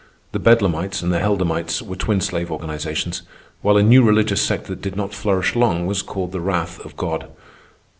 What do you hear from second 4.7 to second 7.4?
did not flourish long was called The Wrath of God.